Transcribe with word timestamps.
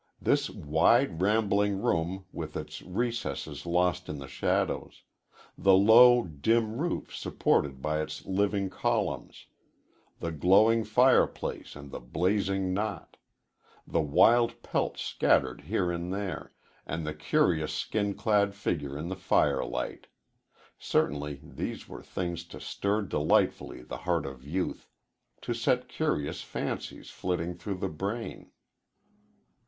This 0.19 0.49
wide, 0.49 1.21
rambling 1.21 1.79
room 1.79 2.25
with 2.33 2.57
its 2.57 2.81
recesses 2.81 3.67
lost 3.67 4.09
in 4.09 4.17
the 4.17 4.27
shadows; 4.27 5.03
the 5.55 5.75
low, 5.75 6.23
dim 6.23 6.75
roof 6.79 7.15
supported 7.15 7.83
by 7.83 8.01
its 8.01 8.25
living 8.25 8.67
columns; 8.67 9.45
the 10.19 10.31
glowing 10.31 10.83
fireplace 10.85 11.75
and 11.75 11.91
the 11.91 11.99
blazing 11.99 12.73
knot; 12.73 13.17
the 13.85 14.01
wild 14.01 14.63
pelts 14.63 15.03
scattered 15.03 15.61
here 15.65 15.91
and 15.91 16.11
there, 16.11 16.51
and 16.87 17.05
the 17.05 17.13
curious 17.13 17.71
skin 17.71 18.15
clad 18.15 18.55
figure 18.55 18.97
in 18.97 19.07
the 19.07 19.15
firelight 19.15 20.07
certainly 20.79 21.39
these 21.43 21.87
were 21.87 22.01
things 22.01 22.43
to 22.45 22.59
stir 22.59 23.03
delightfully 23.03 23.83
the 23.83 23.97
heart 23.97 24.25
of 24.25 24.47
youth, 24.47 24.89
to 25.41 25.53
set 25.53 25.87
curious 25.87 26.41
fancies 26.41 27.11
flitting 27.11 27.53
through 27.53 27.77
the 27.77 27.87
brain. 27.87 28.49